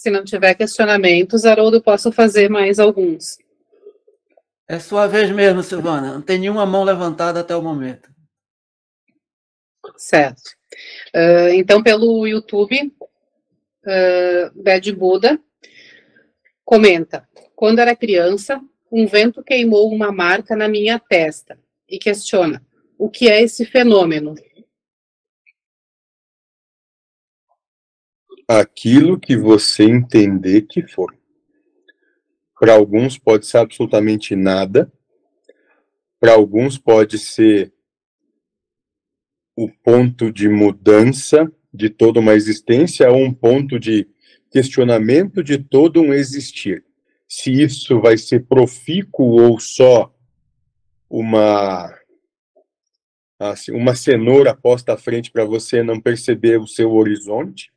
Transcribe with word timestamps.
Se 0.00 0.08
não 0.08 0.24
tiver 0.24 0.54
questionamentos, 0.54 1.44
Haroldo, 1.44 1.82
posso 1.82 2.10
fazer 2.10 2.48
mais 2.48 2.78
alguns. 2.78 3.36
É 4.66 4.78
sua 4.78 5.06
vez 5.06 5.30
mesmo, 5.30 5.62
Silvana. 5.62 6.14
Não 6.14 6.22
tem 6.22 6.38
nenhuma 6.38 6.64
mão 6.64 6.84
levantada 6.84 7.40
até 7.40 7.54
o 7.54 7.60
momento. 7.60 8.08
Certo. 9.98 10.40
Uh, 11.14 11.52
então, 11.52 11.82
pelo 11.82 12.26
YouTube, 12.26 12.90
uh, 13.84 14.62
Bad 14.62 14.90
Buda 14.92 15.38
comenta: 16.64 17.28
quando 17.54 17.80
era 17.80 17.94
criança, 17.94 18.58
um 18.90 19.06
vento 19.06 19.44
queimou 19.44 19.92
uma 19.92 20.10
marca 20.10 20.56
na 20.56 20.66
minha 20.66 20.98
testa 20.98 21.58
e 21.86 21.98
questiona: 21.98 22.64
o 22.96 23.10
que 23.10 23.28
é 23.28 23.42
esse 23.42 23.66
fenômeno? 23.66 24.34
Aquilo 28.58 29.16
que 29.16 29.36
você 29.36 29.84
entender 29.84 30.62
que 30.62 30.82
for. 30.82 31.16
Para 32.58 32.74
alguns 32.74 33.16
pode 33.16 33.46
ser 33.46 33.58
absolutamente 33.58 34.34
nada, 34.34 34.92
para 36.18 36.32
alguns 36.32 36.76
pode 36.76 37.16
ser 37.16 37.72
o 39.56 39.68
ponto 39.68 40.32
de 40.32 40.48
mudança 40.48 41.50
de 41.72 41.88
toda 41.88 42.18
uma 42.18 42.34
existência 42.34 43.08
ou 43.08 43.22
um 43.22 43.32
ponto 43.32 43.78
de 43.78 44.08
questionamento 44.50 45.44
de 45.44 45.56
todo 45.56 46.00
um 46.00 46.12
existir. 46.12 46.84
Se 47.28 47.52
isso 47.52 48.00
vai 48.00 48.18
ser 48.18 48.46
profícuo 48.46 49.40
ou 49.40 49.60
só 49.60 50.12
uma 51.08 51.96
assim, 53.38 53.70
uma 53.70 53.94
cenoura 53.94 54.54
posta 54.56 54.94
à 54.94 54.96
frente 54.96 55.30
para 55.30 55.44
você 55.44 55.84
não 55.84 56.00
perceber 56.00 56.58
o 56.58 56.66
seu 56.66 56.92
horizonte, 56.92 57.72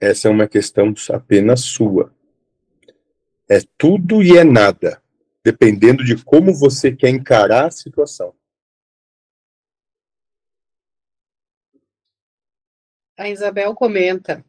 essa 0.00 0.28
é 0.28 0.30
uma 0.30 0.46
questão 0.46 0.94
apenas 1.12 1.60
sua. 1.60 2.14
É 3.48 3.60
tudo 3.76 4.22
e 4.22 4.36
é 4.36 4.44
nada, 4.44 5.02
dependendo 5.44 6.04
de 6.04 6.22
como 6.22 6.54
você 6.54 6.94
quer 6.94 7.08
encarar 7.08 7.66
a 7.66 7.70
situação. 7.70 8.34
A 13.16 13.28
Isabel 13.28 13.74
comenta: 13.74 14.44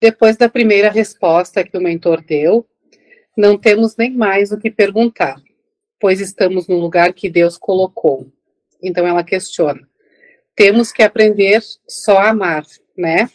depois 0.00 0.36
da 0.36 0.48
primeira 0.48 0.90
resposta 0.90 1.62
que 1.62 1.76
o 1.76 1.80
mentor 1.80 2.24
deu, 2.24 2.68
não 3.36 3.56
temos 3.56 3.96
nem 3.96 4.10
mais 4.10 4.50
o 4.50 4.58
que 4.58 4.70
perguntar, 4.70 5.40
pois 6.00 6.20
estamos 6.20 6.66
no 6.66 6.76
lugar 6.76 7.12
que 7.12 7.30
Deus 7.30 7.56
colocou. 7.56 8.32
Então 8.82 9.06
ela 9.06 9.22
questiona: 9.22 9.88
temos 10.56 10.90
que 10.90 11.02
aprender 11.02 11.62
só 11.86 12.18
a 12.18 12.30
amar, 12.30 12.64
né? 12.96 13.30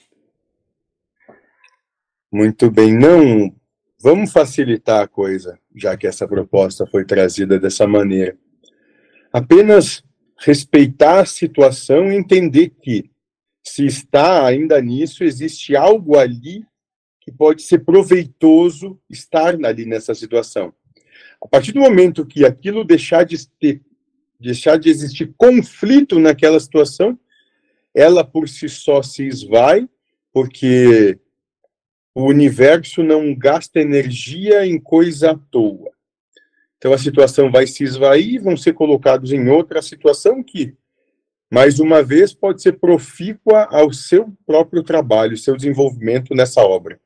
Muito 2.34 2.72
bem, 2.72 2.98
não. 2.98 3.56
Vamos 4.02 4.32
facilitar 4.32 5.04
a 5.04 5.08
coisa, 5.08 5.60
já 5.76 5.96
que 5.96 6.08
essa 6.08 6.28
proposta 6.28 6.88
foi 6.88 7.06
trazida 7.06 7.60
dessa 7.60 7.86
maneira. 7.86 8.36
Apenas 9.32 10.04
respeitar 10.40 11.20
a 11.20 11.26
situação 11.28 12.12
e 12.12 12.16
entender 12.16 12.70
que, 12.82 13.12
se 13.62 13.86
está 13.86 14.48
ainda 14.48 14.82
nisso, 14.82 15.24
existe 15.24 15.76
algo 15.76 16.18
ali 16.18 16.66
que 17.22 17.32
pode 17.32 17.62
ser 17.62 17.86
proveitoso 17.86 19.00
estar 19.08 19.56
ali 19.64 19.86
nessa 19.86 20.16
situação. 20.16 20.74
A 21.40 21.48
partir 21.48 21.72
do 21.72 21.82
momento 21.82 22.26
que 22.26 22.44
aquilo 22.44 22.84
deixar 22.84 23.26
de 23.26 23.48
ter, 23.60 23.80
deixar 24.40 24.80
de 24.80 24.90
existir 24.90 25.32
conflito 25.38 26.18
naquela 26.18 26.60
situação, 26.60 27.16
ela 27.94 28.24
por 28.24 28.50
si 28.50 28.68
só 28.68 29.04
se 29.04 29.24
esvai, 29.28 29.88
porque 30.34 31.20
o 32.16 32.26
universo 32.26 33.02
não 33.02 33.34
gasta 33.34 33.80
energia 33.80 34.66
em 34.66 34.80
coisa 34.80 35.32
à 35.32 35.38
toa. 35.38 35.92
Então 36.78 36.94
a 36.94 36.98
situação 36.98 37.52
vai 37.52 37.66
se 37.66 37.84
esvair, 37.84 38.42
vão 38.42 38.58
ser 38.58 38.74
colocados 38.74 39.32
em 39.32 39.50
outra 39.50 39.82
situação 39.82 40.44
que, 40.44 40.76
mais 41.52 41.80
uma 41.80 42.04
vez, 42.04 42.34
pode 42.34 42.62
ser 42.62 42.74
profícua 42.74 43.68
ao 43.72 43.94
seu 43.94 44.32
próprio 44.46 44.84
trabalho, 44.84 45.38
seu 45.38 45.56
desenvolvimento 45.56 46.36
nessa 46.36 46.62
obra. 46.62 47.00